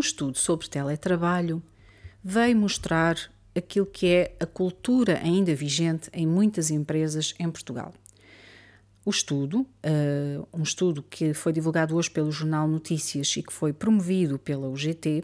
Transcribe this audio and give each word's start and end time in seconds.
num 0.00 0.02
estudo 0.02 0.38
sobre 0.38 0.66
teletrabalho, 0.66 1.62
veio 2.24 2.56
mostrar 2.56 3.18
aquilo 3.54 3.84
que 3.84 4.06
é 4.06 4.34
a 4.40 4.46
cultura 4.46 5.20
ainda 5.22 5.54
vigente 5.54 6.08
em 6.14 6.26
muitas 6.26 6.70
empresas 6.70 7.34
em 7.38 7.50
Portugal. 7.50 7.92
O 9.04 9.10
estudo, 9.10 9.60
uh, 9.60 10.48
um 10.54 10.62
estudo 10.62 11.02
que 11.02 11.34
foi 11.34 11.52
divulgado 11.52 11.94
hoje 11.96 12.10
pelo 12.10 12.32
Jornal 12.32 12.66
Notícias 12.66 13.36
e 13.36 13.42
que 13.42 13.52
foi 13.52 13.74
promovido 13.74 14.38
pela 14.38 14.68
UGT, 14.68 15.22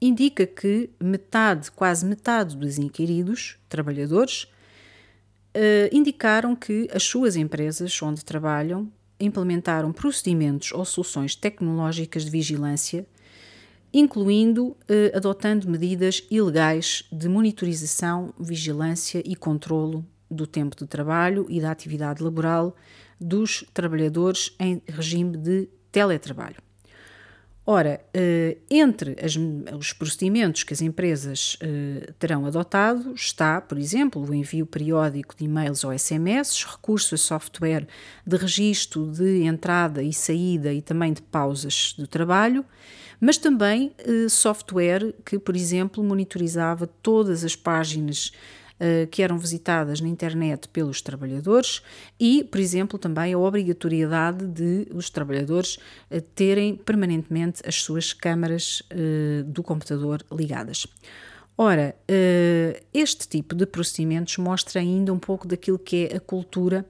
indica 0.00 0.46
que 0.46 0.90
metade, 1.00 1.72
quase 1.72 2.06
metade 2.06 2.56
dos 2.56 2.78
inquiridos, 2.78 3.58
trabalhadores, 3.68 4.44
uh, 4.44 5.88
indicaram 5.90 6.54
que 6.54 6.88
as 6.94 7.02
suas 7.02 7.34
empresas 7.34 8.00
onde 8.00 8.24
trabalham 8.24 8.88
implementaram 9.18 9.92
procedimentos 9.92 10.70
ou 10.72 10.84
soluções 10.84 11.34
tecnológicas 11.34 12.24
de 12.24 12.30
vigilância, 12.30 13.06
incluindo 13.92 14.76
eh, 14.88 15.12
adotando 15.14 15.68
medidas 15.68 16.24
ilegais 16.30 17.04
de 17.12 17.28
monitorização, 17.28 18.32
vigilância 18.38 19.22
e 19.24 19.36
controlo 19.36 20.04
do 20.30 20.46
tempo 20.46 20.74
de 20.74 20.86
trabalho 20.86 21.46
e 21.48 21.60
da 21.60 21.70
atividade 21.70 22.22
laboral 22.22 22.74
dos 23.20 23.64
trabalhadores 23.74 24.54
em 24.58 24.82
regime 24.88 25.36
de 25.36 25.68
teletrabalho. 25.90 26.56
Ora, 27.64 28.00
eh, 28.12 28.58
entre 28.68 29.16
as, 29.24 29.36
os 29.78 29.92
procedimentos 29.92 30.64
que 30.64 30.74
as 30.74 30.82
empresas 30.82 31.56
eh, 31.60 32.12
terão 32.18 32.44
adotado 32.44 33.14
está, 33.14 33.60
por 33.60 33.78
exemplo, 33.78 34.20
o 34.20 34.34
envio 34.34 34.66
periódico 34.66 35.36
de 35.36 35.44
e-mails 35.44 35.84
ou 35.84 35.96
SMS, 35.96 36.64
recurso 36.64 37.14
a 37.14 37.18
software 37.18 37.86
de 38.26 38.36
registro 38.36 39.06
de 39.12 39.44
entrada 39.44 40.02
e 40.02 40.12
saída 40.12 40.72
e 40.72 40.82
também 40.82 41.12
de 41.12 41.22
pausas 41.22 41.94
do 41.96 42.04
trabalho, 42.04 42.64
mas 43.20 43.38
também 43.38 43.94
eh, 43.98 44.28
software 44.28 45.14
que, 45.24 45.38
por 45.38 45.54
exemplo, 45.54 46.02
monitorizava 46.02 46.88
todas 47.00 47.44
as 47.44 47.54
páginas 47.54 48.32
que 49.10 49.22
eram 49.22 49.38
visitadas 49.38 50.00
na 50.00 50.08
internet 50.08 50.68
pelos 50.68 51.00
trabalhadores 51.00 51.82
e, 52.18 52.42
por 52.44 52.60
exemplo, 52.60 52.98
também 52.98 53.32
a 53.32 53.38
obrigatoriedade 53.38 54.46
de 54.46 54.88
os 54.92 55.08
trabalhadores 55.08 55.78
eh, 56.10 56.20
terem 56.20 56.76
permanentemente 56.76 57.62
as 57.66 57.76
suas 57.76 58.12
câmaras 58.12 58.82
eh, 58.90 59.42
do 59.46 59.62
computador 59.62 60.24
ligadas. 60.32 60.86
Ora, 61.56 61.94
este 62.94 63.28
tipo 63.28 63.54
de 63.54 63.66
procedimentos 63.66 64.38
mostra 64.38 64.80
ainda 64.80 65.12
um 65.12 65.18
pouco 65.18 65.46
daquilo 65.46 65.78
que 65.78 66.08
é 66.10 66.16
a 66.16 66.20
cultura 66.20 66.84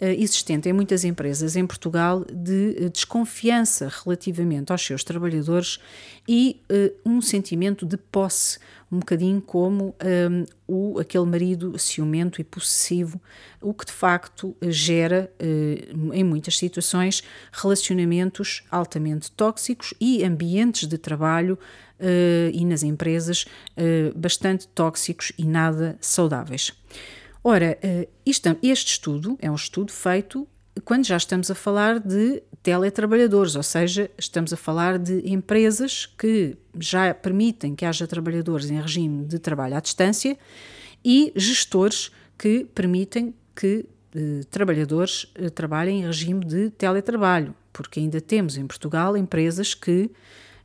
existente 0.00 0.68
em 0.68 0.72
muitas 0.72 1.04
empresas 1.04 1.56
em 1.56 1.66
Portugal 1.66 2.24
de 2.32 2.88
desconfiança 2.90 3.90
relativamente 4.04 4.70
aos 4.70 4.84
seus 4.84 5.02
trabalhadores 5.02 5.78
e 6.26 6.60
um 7.04 7.20
sentimento 7.20 7.84
de 7.84 7.96
posse 7.96 8.58
um 8.90 9.00
bocadinho 9.00 9.40
como 9.40 9.94
um, 10.30 10.44
o, 10.66 10.98
aquele 10.98 11.26
marido 11.26 11.78
ciumento 11.78 12.40
e 12.40 12.44
possessivo, 12.44 13.20
o 13.60 13.74
que 13.74 13.84
de 13.84 13.92
facto 13.92 14.56
gera, 14.62 15.30
em 16.12 16.24
muitas 16.24 16.56
situações, 16.56 17.22
relacionamentos 17.52 18.62
altamente 18.70 19.30
tóxicos 19.32 19.92
e 20.00 20.24
ambientes 20.24 20.88
de 20.88 20.96
trabalho 20.96 21.58
uh, 22.00 22.50
e 22.52 22.64
nas 22.64 22.82
empresas 22.82 23.44
uh, 23.76 24.18
bastante 24.18 24.66
tóxicos 24.68 25.32
e 25.36 25.44
nada 25.44 25.96
saudáveis. 26.00 26.72
Ora, 27.42 27.78
isto, 28.26 28.56
este 28.62 28.92
estudo 28.92 29.38
é 29.40 29.50
um 29.50 29.54
estudo 29.54 29.92
feito 29.92 30.46
quando 30.84 31.04
já 31.06 31.16
estamos 31.16 31.50
a 31.50 31.54
falar 31.54 31.98
de 31.98 32.42
teletrabalhadores, 32.62 33.56
ou 33.56 33.62
seja, 33.62 34.10
estamos 34.18 34.52
a 34.52 34.56
falar 34.56 34.98
de 34.98 35.28
empresas 35.28 36.06
que 36.06 36.56
já 36.78 37.12
permitem 37.14 37.74
que 37.74 37.84
haja 37.84 38.06
trabalhadores 38.06 38.70
em 38.70 38.80
regime 38.80 39.24
de 39.24 39.38
trabalho 39.38 39.76
à 39.76 39.80
distância 39.80 40.36
e 41.04 41.32
gestores 41.34 42.10
que 42.36 42.64
permitem 42.74 43.34
que 43.54 43.86
eh, 44.14 44.40
trabalhadores 44.50 45.30
eh, 45.34 45.50
trabalhem 45.50 46.00
em 46.02 46.06
regime 46.06 46.44
de 46.44 46.70
teletrabalho, 46.70 47.54
porque 47.72 48.00
ainda 48.00 48.20
temos 48.20 48.56
em 48.56 48.66
Portugal 48.66 49.16
empresas 49.16 49.74
que 49.74 50.10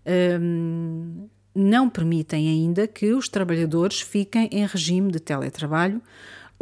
ehm, 0.06 1.28
não 1.56 1.90
permitem 1.90 2.48
ainda 2.48 2.88
que 2.88 3.14
os 3.14 3.30
trabalhadores 3.30 4.02
fiquem 4.02 4.50
em 4.52 4.66
regime 4.66 5.12
de 5.12 5.20
teletrabalho 5.20 6.02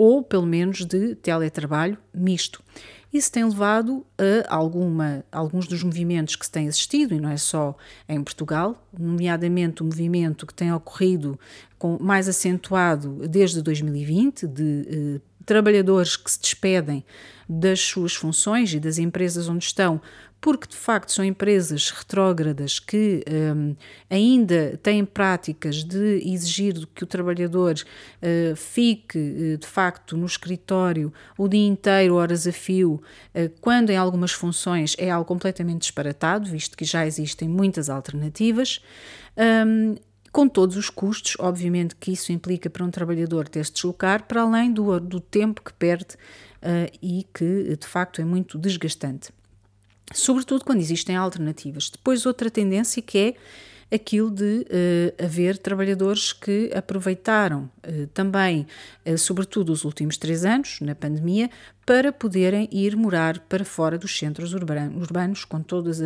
ou 0.03 0.23
pelo 0.23 0.47
menos 0.47 0.83
de 0.83 1.13
teletrabalho 1.13 1.95
misto. 2.11 2.63
Isso 3.13 3.31
tem 3.31 3.43
levado 3.43 4.03
a 4.49 4.55
alguma, 4.55 5.23
alguns 5.31 5.67
dos 5.67 5.83
movimentos 5.83 6.35
que 6.35 6.43
se 6.43 6.51
têm 6.51 6.67
assistido, 6.67 7.13
e 7.13 7.19
não 7.19 7.29
é 7.29 7.37
só 7.37 7.77
em 8.09 8.23
Portugal, 8.23 8.83
nomeadamente 8.97 9.83
o 9.83 9.85
movimento 9.85 10.47
que 10.47 10.55
tem 10.55 10.73
ocorrido 10.73 11.39
com, 11.77 11.99
mais 12.01 12.27
acentuado 12.27 13.27
desde 13.27 13.61
2020, 13.61 14.47
de 14.47 14.87
eh, 14.89 15.21
trabalhadores 15.51 16.15
que 16.15 16.31
se 16.31 16.39
despedem 16.39 17.03
das 17.49 17.81
suas 17.81 18.15
funções 18.15 18.73
e 18.73 18.79
das 18.79 18.97
empresas 18.97 19.49
onde 19.49 19.65
estão 19.65 19.99
porque 20.39 20.65
de 20.65 20.77
facto 20.77 21.11
são 21.11 21.25
empresas 21.25 21.91
retrógradas 21.91 22.79
que 22.79 23.21
um, 23.29 23.75
ainda 24.09 24.79
têm 24.81 25.03
práticas 25.03 25.83
de 25.83 26.19
exigir 26.25 26.87
que 26.95 27.03
o 27.03 27.07
trabalhador 27.07 27.75
uh, 27.75 28.55
fique 28.55 29.19
uh, 29.19 29.57
de 29.57 29.67
facto 29.67 30.15
no 30.15 30.25
escritório 30.25 31.13
o 31.37 31.49
dia 31.49 31.67
inteiro, 31.67 32.15
horas 32.15 32.47
a 32.47 32.51
fio, 32.51 32.93
uh, 33.35 33.49
quando 33.59 33.91
em 33.91 33.97
algumas 33.97 34.31
funções 34.31 34.95
é 34.97 35.11
algo 35.11 35.27
completamente 35.27 35.81
disparatado, 35.81 36.49
visto 36.49 36.77
que 36.77 36.85
já 36.85 37.05
existem 37.05 37.47
muitas 37.47 37.89
alternativas. 37.89 38.81
Um, 39.37 39.95
com 40.31 40.47
todos 40.47 40.77
os 40.77 40.89
custos, 40.89 41.35
obviamente 41.39 41.95
que 41.95 42.11
isso 42.11 42.31
implica 42.31 42.69
para 42.69 42.85
um 42.85 42.91
trabalhador 42.91 43.47
ter 43.47 43.65
se 43.65 43.73
deslocar, 43.73 44.27
para 44.27 44.41
além 44.41 44.71
do, 44.71 44.99
do 44.99 45.19
tempo 45.19 45.61
que 45.61 45.73
perde 45.73 46.15
e 47.01 47.25
que 47.33 47.75
de 47.75 47.87
facto 47.87 48.21
é 48.21 48.23
muito 48.23 48.57
desgastante 48.57 49.31
sobretudo 50.13 50.63
quando 50.63 50.79
existem 50.79 51.15
alternativas. 51.15 51.89
Depois, 51.89 52.25
outra 52.25 52.49
tendência 52.49 53.01
que 53.01 53.17
é 53.89 53.95
aquilo 53.95 54.31
de 54.31 54.65
uh, 54.69 55.23
haver 55.23 55.57
trabalhadores 55.57 56.31
que 56.31 56.71
aproveitaram 56.73 57.69
uh, 57.85 58.07
também, 58.13 58.65
uh, 59.05 59.17
sobretudo 59.17 59.73
os 59.73 59.83
últimos 59.83 60.15
três 60.15 60.45
anos, 60.45 60.79
na 60.79 60.95
pandemia, 60.95 61.49
para 61.91 62.13
poderem 62.13 62.69
ir 62.71 62.95
morar 62.95 63.37
para 63.49 63.65
fora 63.65 63.97
dos 63.97 64.17
centros 64.17 64.53
urbanos, 64.53 65.43
com 65.43 65.61
todos 65.61 65.99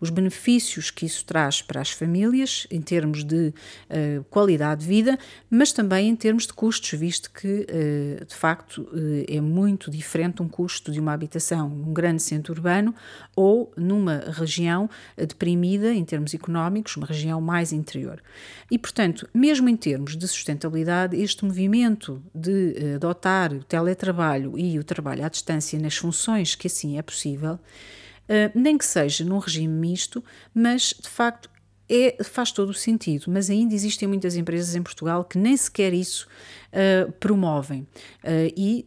os 0.00 0.10
benefícios 0.10 0.90
que 0.90 1.06
isso 1.06 1.24
traz 1.24 1.62
para 1.62 1.80
as 1.80 1.92
famílias, 1.92 2.66
em 2.68 2.80
termos 2.80 3.22
de 3.22 3.54
uh, 3.54 4.24
qualidade 4.24 4.80
de 4.80 4.88
vida, 4.88 5.16
mas 5.48 5.70
também 5.70 6.08
em 6.08 6.16
termos 6.16 6.48
de 6.48 6.52
custos, 6.52 6.98
visto 6.98 7.30
que, 7.30 7.46
uh, 7.46 8.24
de 8.24 8.34
facto, 8.34 8.82
uh, 8.92 9.24
é 9.28 9.40
muito 9.40 9.88
diferente 9.88 10.42
um 10.42 10.48
custo 10.48 10.90
de 10.90 10.98
uma 10.98 11.12
habitação 11.12 11.68
num 11.68 11.92
grande 11.92 12.22
centro 12.22 12.52
urbano 12.52 12.92
ou 13.36 13.72
numa 13.76 14.24
região 14.32 14.90
deprimida 15.16 15.94
em 15.94 16.04
termos 16.04 16.34
económicos, 16.34 16.96
uma 16.96 17.06
região 17.06 17.40
mais 17.40 17.72
interior. 17.72 18.20
E, 18.68 18.76
portanto, 18.76 19.28
mesmo 19.32 19.68
em 19.68 19.76
termos 19.76 20.16
de 20.16 20.26
sustentabilidade, 20.26 21.16
este 21.16 21.44
movimento 21.44 22.20
de 22.34 22.96
adotar 22.96 23.52
o 23.52 23.62
teletrabalho 23.62 24.58
e 24.58 24.76
o 24.76 24.82
trabalho 24.82 25.19
trabalho 25.20 25.26
à 25.26 25.28
distância 25.28 25.78
nas 25.78 25.96
funções 25.96 26.54
que 26.54 26.66
assim 26.66 26.98
é 26.98 27.02
possível, 27.02 27.54
uh, 27.54 28.50
nem 28.54 28.78
que 28.78 28.84
seja 28.84 29.24
num 29.24 29.38
regime 29.38 29.72
misto, 29.72 30.24
mas 30.54 30.94
de 30.98 31.08
facto 31.08 31.50
é, 31.92 32.22
faz 32.22 32.52
todo 32.52 32.68
o 32.68 32.74
sentido, 32.74 33.24
mas 33.28 33.50
ainda 33.50 33.74
existem 33.74 34.06
muitas 34.06 34.36
empresas 34.36 34.76
em 34.76 34.82
Portugal 34.82 35.24
que 35.24 35.36
nem 35.36 35.56
sequer 35.56 35.92
isso 35.92 36.28
uh, 36.68 37.10
promovem. 37.18 37.80
Uh, 38.22 38.46
e, 38.56 38.86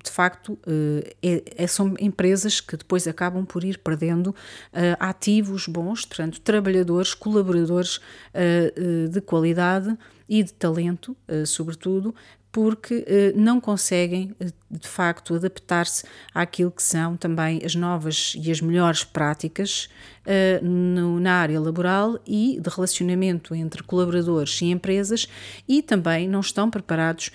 de 0.00 0.10
facto, 0.10 0.52
uh, 0.52 1.02
é, 1.20 1.42
é, 1.56 1.66
são 1.66 1.96
empresas 1.98 2.60
que 2.60 2.76
depois 2.76 3.08
acabam 3.08 3.44
por 3.44 3.64
ir 3.64 3.78
perdendo 3.78 4.32
ativos 5.00 5.66
bons, 5.66 6.04
portanto, 6.04 6.40
trabalhadores, 6.40 7.12
colaboradores 7.12 8.00
de 9.10 9.20
qualidade 9.20 9.96
e 10.28 10.42
de 10.42 10.52
talento, 10.52 11.16
sobretudo, 11.46 12.14
porque 12.54 13.04
eh, 13.08 13.32
não 13.34 13.60
conseguem, 13.60 14.32
eh, 14.38 14.46
de 14.70 14.86
facto, 14.86 15.34
adaptar-se 15.34 16.04
àquilo 16.32 16.70
que 16.70 16.84
são 16.84 17.16
também 17.16 17.60
as 17.64 17.74
novas 17.74 18.36
e 18.40 18.48
as 18.48 18.60
melhores 18.60 19.02
práticas 19.02 19.88
eh, 20.24 20.60
no, 20.62 21.18
na 21.18 21.34
área 21.34 21.60
laboral 21.60 22.16
e 22.24 22.60
de 22.60 22.70
relacionamento 22.70 23.56
entre 23.56 23.82
colaboradores 23.82 24.62
e 24.62 24.66
empresas 24.66 25.26
e 25.68 25.82
também 25.82 26.28
não 26.28 26.38
estão 26.38 26.70
preparados, 26.70 27.32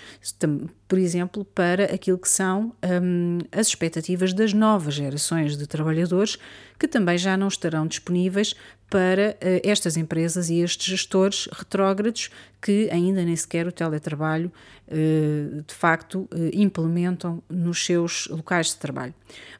por 0.88 0.98
exemplo, 0.98 1.44
para 1.44 1.94
aquilo 1.94 2.18
que 2.18 2.30
são 2.30 2.74
um, 3.04 3.40
as 3.52 3.68
expectativas 3.68 4.32
das 4.32 4.54
novas 4.54 4.94
gerações 4.94 5.58
de 5.58 5.68
trabalhadores 5.68 6.38
que 6.80 6.88
também 6.88 7.18
já 7.18 7.36
não 7.36 7.50
estarão 7.50 7.86
disponíveis 7.86 8.56
para 8.90 9.32
uh, 9.32 9.62
estas 9.64 9.96
empresas 9.98 10.50
e 10.50 10.60
estes 10.60 10.88
gestores 10.88 11.48
retrógrados 11.52 12.30
que 12.62 12.90
ainda 12.92 13.24
nem 13.24 13.36
sequer 13.36 13.68
o 13.68 13.72
teletrabalho 13.72 14.52
uh, 14.88 15.62
de 15.62 15.74
facto 15.74 16.22
uh, 16.22 16.50
implementam 16.54 17.42
nos 17.50 17.86
seus 17.86 18.28
locais 18.28 18.68
de 18.70 18.78
trabalho. 18.78 19.14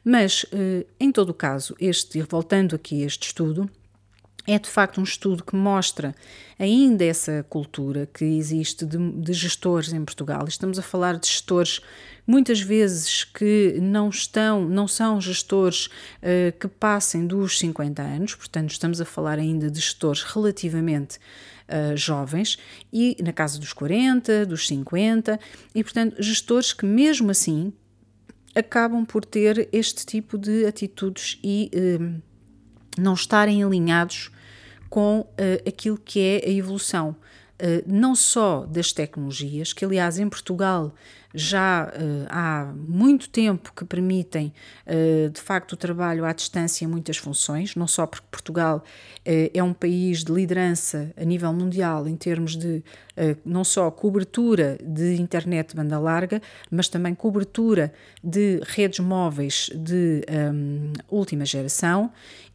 Mas, 0.04 0.46
em 0.98 1.12
todo 1.12 1.28
o 1.28 1.34
caso, 1.34 1.76
este, 1.78 2.22
voltando 2.22 2.74
aqui 2.74 3.02
a 3.02 3.06
este 3.06 3.26
estudo, 3.26 3.70
é 4.46 4.58
de 4.58 4.68
facto 4.68 5.00
um 5.00 5.04
estudo 5.04 5.44
que 5.44 5.54
mostra 5.54 6.14
ainda 6.58 7.04
essa 7.04 7.44
cultura 7.48 8.08
que 8.12 8.24
existe 8.24 8.84
de, 8.84 8.96
de, 9.12 9.32
gestores 9.32 9.92
em 9.92 10.04
Portugal. 10.04 10.46
Estamos 10.46 10.78
a 10.78 10.82
falar 10.82 11.18
de 11.18 11.26
gestores 11.26 11.80
muitas 12.26 12.60
vezes 12.60 13.24
que 13.24 13.78
não 13.80 14.08
estão, 14.08 14.68
não 14.68 14.86
são 14.86 15.20
gestores 15.20 15.86
uh, 15.86 16.56
que 16.58 16.68
passem 16.68 17.26
dos 17.26 17.58
50 17.58 18.02
anos, 18.02 18.34
portanto 18.34 18.70
estamos 18.70 19.00
a 19.00 19.04
falar 19.04 19.38
ainda 19.38 19.70
de 19.70 19.80
gestores 19.80 20.22
relativamente 20.22 21.18
uh, 21.68 21.96
jovens 21.96 22.58
e 22.92 23.16
na 23.22 23.32
casa 23.32 23.58
dos 23.58 23.72
40, 23.72 24.46
dos 24.46 24.66
50 24.66 25.40
e 25.74 25.82
portanto 25.82 26.22
gestores 26.22 26.72
que 26.72 26.84
mesmo 26.84 27.30
assim 27.30 27.72
acabam 28.54 29.04
por 29.04 29.24
ter 29.24 29.68
este 29.72 30.04
tipo 30.04 30.36
de 30.36 30.66
atitudes 30.66 31.38
e 31.42 31.70
uh, 31.74 32.29
não 33.00 33.14
estarem 33.14 33.62
alinhados 33.64 34.30
com 34.88 35.20
uh, 35.20 35.26
aquilo 35.68 35.96
que 35.96 36.20
é 36.20 36.48
a 36.48 36.50
evolução, 36.50 37.10
uh, 37.10 37.82
não 37.86 38.14
só 38.14 38.66
das 38.66 38.92
tecnologias, 38.92 39.72
que 39.72 39.84
aliás 39.84 40.18
em 40.18 40.28
Portugal 40.28 40.94
já 41.34 41.86
uh, 41.86 42.26
há 42.28 42.72
muito 42.76 43.28
tempo 43.28 43.72
que 43.74 43.84
permitem, 43.84 44.52
uh, 44.86 45.30
de 45.30 45.40
facto, 45.40 45.72
o 45.72 45.76
trabalho 45.76 46.24
à 46.24 46.32
distância 46.32 46.84
em 46.84 46.88
muitas 46.88 47.16
funções, 47.16 47.76
não 47.76 47.86
só 47.86 48.06
porque 48.06 48.26
Portugal 48.30 48.78
uh, 48.78 49.50
é 49.54 49.62
um 49.62 49.72
país 49.72 50.24
de 50.24 50.32
liderança 50.32 51.12
a 51.16 51.24
nível 51.24 51.52
mundial 51.52 52.08
em 52.08 52.16
termos 52.16 52.56
de 52.56 52.82
não 53.44 53.64
só 53.64 53.90
cobertura 53.90 54.78
de 54.82 55.16
internet 55.16 55.70
de 55.70 55.76
banda 55.76 55.98
larga, 55.98 56.40
mas 56.70 56.88
também 56.88 57.14
cobertura 57.14 57.92
de 58.24 58.62
redes 58.64 58.98
móveis 58.98 59.68
de 59.74 60.24
um, 60.54 60.92
última 61.06 61.44
geração 61.44 62.10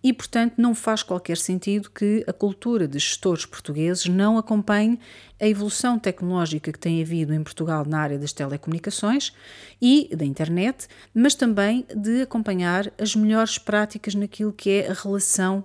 e, 0.06 0.14
portanto, 0.14 0.54
não 0.58 0.76
faz 0.76 1.02
qualquer 1.02 1.38
sentido 1.38 1.90
que 1.90 2.24
a 2.28 2.34
cultura 2.34 2.88
de 2.88 3.00
gestores 3.00 3.44
portugueses 3.44 4.06
não 4.06 4.38
acompanhe 4.38 5.00
a 5.40 5.48
evolução 5.48 6.00
tecnológica 6.00 6.72
que 6.72 6.80
tem 6.80 7.02
havido 7.02 7.34
em 7.34 7.44
Portugal 7.44 7.86
na 7.86 8.00
área 8.00 8.18
das 8.18 8.32
telecomunicações 8.32 9.34
e 9.82 10.10
da 10.16 10.24
internet, 10.24 10.88
mas 11.14 11.36
também 11.36 11.86
de 11.96 12.22
acompanhar 12.22 12.92
as 12.98 13.16
melhores 13.16 13.58
práticas 13.58 14.16
naquilo 14.16 14.54
que 14.54 14.70
é 14.70 14.90
a 14.90 14.94
relação 14.94 15.60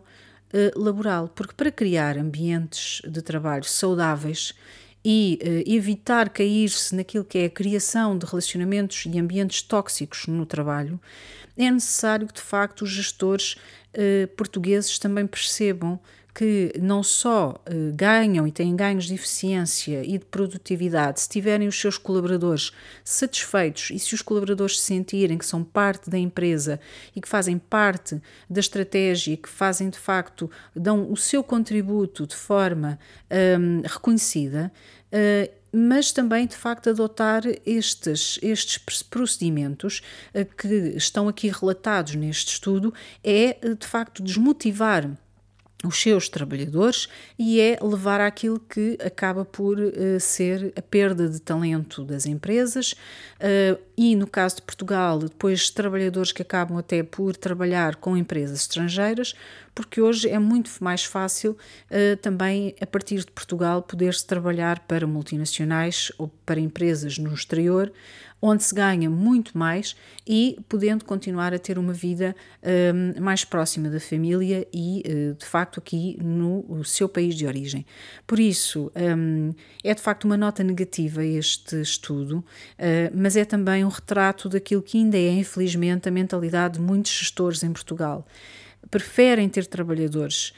uh, 0.53 0.79
laboral, 0.79 1.29
porque 1.29 1.55
para 1.55 1.71
criar 1.71 2.19
ambientes 2.19 3.01
de 3.09 3.23
trabalho 3.23 3.65
saudáveis 3.65 4.55
e 5.05 5.39
uh, 5.43 5.71
evitar 5.71 6.29
cair-se 6.29 6.95
naquilo 6.95 7.25
que 7.25 7.39
é 7.39 7.45
a 7.47 7.51
criação 7.51 8.19
de 8.19 8.27
relacionamentos 8.27 9.05
e 9.07 9.19
ambientes 9.19 9.63
tóxicos 9.63 10.27
no 10.27 10.45
trabalho, 10.45 11.01
é 11.57 11.71
necessário 11.71 12.27
que 12.27 12.35
de 12.35 12.43
facto 12.43 12.83
os 12.83 12.91
gestores 12.91 13.55
uh, 13.95 14.27
portugueses 14.37 14.99
também 14.99 15.27
percebam 15.27 15.99
que 16.41 16.73
não 16.81 17.03
só 17.03 17.51
uh, 17.51 17.95
ganham 17.95 18.49
e 18.49 18.51
têm 18.51 18.75
ganhos 18.75 19.05
de 19.05 19.13
eficiência 19.13 20.03
e 20.03 20.17
de 20.17 20.25
produtividade 20.25 21.21
se 21.21 21.29
tiverem 21.29 21.69
os 21.69 21.79
seus 21.79 21.99
colaboradores 21.99 22.73
satisfeitos 23.05 23.91
e 23.91 23.99
se 23.99 24.15
os 24.15 24.23
colaboradores 24.23 24.81
se 24.81 24.87
sentirem 24.87 25.37
que 25.37 25.45
são 25.45 25.63
parte 25.63 26.09
da 26.09 26.17
empresa 26.17 26.81
e 27.15 27.21
que 27.21 27.29
fazem 27.29 27.59
parte 27.59 28.23
da 28.49 28.59
estratégia 28.59 29.37
que 29.37 29.51
fazem 29.51 29.91
de 29.91 29.99
facto, 29.99 30.51
dão 30.75 31.13
o 31.13 31.17
seu 31.17 31.45
contributo 31.45 32.27
de 32.27 32.35
forma 32.35 32.99
um, 33.61 33.83
reconhecida. 33.83 34.73
Uh, 35.13 35.61
mas 35.71 36.11
também 36.11 36.47
de 36.47 36.57
facto 36.57 36.89
adotar 36.89 37.43
estes, 37.67 38.39
estes 38.41 38.79
procedimentos 39.03 40.01
uh, 40.35 40.57
que 40.57 40.95
estão 40.97 41.29
aqui 41.29 41.49
relatados 41.49 42.15
neste 42.15 42.55
estudo 42.55 42.95
é 43.23 43.59
de 43.75 43.87
facto 43.87 44.23
desmotivar 44.23 45.07
os 45.85 46.01
seus 46.01 46.29
trabalhadores 46.29 47.09
e 47.39 47.61
é 47.61 47.79
levar 47.83 48.21
àquilo 48.21 48.61
que 48.61 48.99
acaba 49.05 49.45
por 49.45 49.79
uh, 49.79 50.21
ser 50.21 50.73
a 50.77 50.83
perda 50.83 51.29
de 51.29 51.41
talento 51.41 52.05
das 52.05 52.27
empresas 52.27 52.93
uh, 52.93 53.81
e 53.97 54.15
no 54.15 54.27
caso 54.27 54.57
de 54.57 54.63
Portugal 54.63 55.19
depois 55.19 55.71
trabalhadores 55.71 56.33
que 56.33 56.43
acabam 56.43 56.79
até 56.79 57.03
por 57.03 57.35
trabalhar 57.35 57.97
com 57.97 58.17
empresas 58.17 58.61
estrangeiras 58.61 59.35
porque 59.75 60.01
hoje 60.01 60.29
é 60.29 60.39
muito 60.39 60.71
mais 60.81 61.05
fácil 61.05 61.53
uh, 61.53 62.17
também 62.19 62.75
a 62.81 62.87
partir 62.87 63.19
de 63.19 63.31
Portugal 63.31 63.83
poder-se 63.83 64.27
trabalhar 64.27 64.81
para 64.81 65.07
multinacionais 65.07 66.13
ou 66.19 66.29
para 66.45 66.61
empresas 66.61 67.19
no 67.19 67.33
exterior 67.33 67.93
onde 68.43 68.65
se 68.65 68.75
ganha 68.75 69.11
muito 69.11 69.57
mais 69.57 69.95
e 70.27 70.59
podendo 70.69 71.05
continuar 71.05 71.53
a 71.53 71.59
ter 71.59 71.79
uma 71.79 71.93
vida 71.93 72.35
um, 72.63 73.21
mais 73.21 73.45
próxima 73.45 73.91
da 73.91 74.01
família 74.01 74.67
e, 74.73 75.03
uh, 75.07 75.35
de 75.35 75.45
facto, 75.45 75.79
aqui 75.79 76.17
no 76.23 76.83
seu 76.85 77.09
país 77.09 77.35
de 77.35 77.47
origem. 77.47 77.85
Por 78.27 78.39
isso, 78.39 78.91
um, 78.97 79.53
é 79.85 79.95
de 79.95 80.01
facto 80.01 80.25
uma 80.25 80.37
nota 80.37 80.65
negativa 80.65 81.25
este 81.25 81.81
estudo, 81.81 82.39
uh, 82.39 82.45
mas 83.15 83.37
é 83.37 83.45
também 83.45 83.85
um 83.85 83.89
retrato 83.89 84.49
daquilo 84.49 84.83
que 84.83 84.97
ainda 84.97 85.19
é, 85.19 85.31
infelizmente, 85.33 86.09
a 86.09 86.13
mentalidade 86.13 86.75
de 86.75 86.81
muitos 86.81 87.13
gestores 87.13 87.63
em 87.63 87.73
Portugal 87.73 88.27
preferem 88.89 89.49
ter 89.49 89.67
trabalhadores 89.67 90.53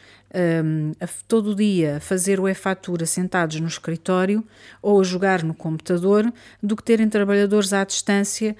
um, 0.64 0.92
a, 1.00 1.08
todo 1.28 1.50
o 1.50 1.54
dia 1.54 1.96
a 1.96 2.00
fazer 2.00 2.40
o 2.40 2.48
e-fatura 2.48 3.04
sentados 3.04 3.60
no 3.60 3.66
escritório 3.66 4.44
ou 4.80 5.00
a 5.00 5.04
jogar 5.04 5.42
no 5.42 5.54
computador 5.54 6.32
do 6.62 6.76
que 6.76 6.82
terem 6.82 7.08
trabalhadores 7.08 7.72
à 7.72 7.84
distância 7.84 8.56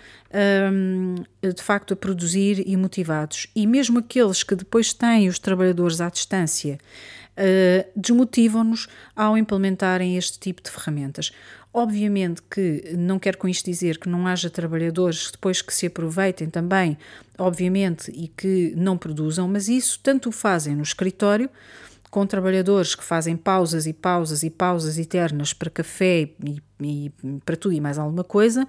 um, 0.73 1.15
de 1.43 1.63
facto 1.63 1.95
a 1.95 1.97
produzir 1.97 2.63
e 2.67 2.77
motivados. 2.77 3.47
E 3.55 3.67
mesmo 3.67 3.99
aqueles 3.99 4.43
que 4.43 4.55
depois 4.55 4.93
têm 4.93 5.29
os 5.29 5.39
trabalhadores 5.39 6.01
à 6.01 6.09
distância 6.11 6.79
uh, 7.33 7.91
desmotivam-nos 7.97 8.89
ao 9.17 9.37
implementarem 9.37 10.17
este 10.17 10.39
tipo 10.39 10.63
de 10.63 10.71
ferramentas. 10.71 11.33
Obviamente 11.75 12.43
que 12.43 12.95
não 12.99 13.19
quero 13.19 13.39
com 13.39 13.49
isto 13.49 13.65
dizer 13.65 13.99
que 13.99 14.09
não 14.09 14.27
haja 14.27 14.51
trabalhadores 14.51 15.31
depois 15.31 15.63
que 15.63 15.73
se 15.73 15.87
aproveitem 15.87 16.51
também, 16.51 16.99
obviamente, 17.39 18.11
e 18.11 18.29
que 18.29 18.75
não 18.77 18.99
produzam, 18.99 19.49
mas 19.49 19.69
isso 19.69 19.99
tanto 20.03 20.31
fazem 20.31 20.77
no 20.77 20.83
escritório 20.83 21.49
com 22.13 22.27
trabalhadores 22.27 22.95
que 22.95 23.03
fazem 23.03 23.39
pausas 23.39 23.87
e 23.87 23.93
pausas 23.95 24.43
e 24.43 24.51
pausas 24.51 24.99
eternas 24.99 25.55
para 25.55 25.71
café 25.71 26.29
e, 26.45 26.63
e 26.79 27.11
para 27.43 27.57
tudo 27.57 27.73
e 27.73 27.81
mais 27.81 27.99
alguma 27.99 28.23
coisa, 28.23 28.69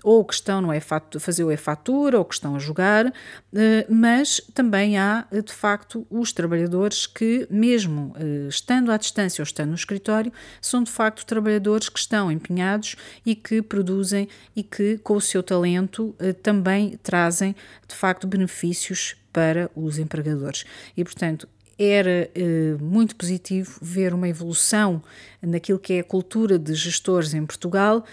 ou 0.00 0.24
que 0.24 0.32
estão 0.32 0.70
a 0.70 0.80
fazer 1.18 1.42
o 1.42 1.50
e-fatura, 1.50 2.16
ou 2.16 2.24
que 2.24 2.34
estão 2.34 2.54
a 2.54 2.58
jogar, 2.60 3.12
eh, 3.52 3.84
mas 3.90 4.40
também 4.54 4.96
há, 4.96 5.26
de 5.32 5.52
facto, 5.52 6.06
os 6.08 6.32
trabalhadores 6.32 7.04
que, 7.04 7.48
mesmo 7.50 8.14
eh, 8.16 8.46
estando 8.48 8.92
à 8.92 8.96
distância 8.96 9.42
ou 9.42 9.44
estando 9.44 9.70
no 9.70 9.74
escritório, 9.74 10.32
são 10.60 10.80
de 10.80 10.92
facto 10.92 11.26
trabalhadores 11.26 11.88
que 11.88 11.98
estão 11.98 12.30
empenhados 12.30 12.94
e 13.26 13.34
que 13.34 13.60
produzem 13.60 14.28
e 14.54 14.62
que, 14.62 14.98
com 14.98 15.16
o 15.16 15.20
seu 15.20 15.42
talento, 15.42 16.14
eh, 16.20 16.32
também 16.32 16.96
trazem, 17.02 17.56
de 17.88 17.94
facto, 17.96 18.24
benefícios 18.28 19.16
para 19.32 19.68
os 19.74 19.98
empregadores. 19.98 20.64
E, 20.96 21.02
portanto, 21.02 21.48
era 21.78 22.30
eh, 22.34 22.76
muito 22.80 23.16
positivo 23.16 23.78
ver 23.82 24.14
uma 24.14 24.28
evolução 24.28 25.02
naquilo 25.42 25.78
que 25.78 25.94
é 25.94 26.00
a 26.00 26.04
cultura 26.04 26.58
de 26.58 26.74
gestores 26.74 27.34
em 27.34 27.44
Portugal. 27.44 28.04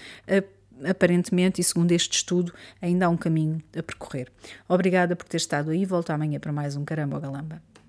aparentemente, 0.84 1.62
e 1.62 1.64
segundo 1.64 1.92
este 1.92 2.18
estudo, 2.18 2.52
ainda 2.82 3.06
há 3.06 3.10
um 3.10 3.18
caminho 3.18 3.62
a 3.78 3.84
percorrer. 3.84 4.30
Obrigada 4.68 5.16
por 5.16 5.28
ter 5.28 5.38
estado 5.38 5.70
aí. 5.70 5.86
Volto 5.86 6.10
amanhã 6.10 6.40
para 6.40 6.52
mais 6.52 6.76
um 6.76 6.84
Caramba 6.84 7.20
Galamba. 7.20 7.71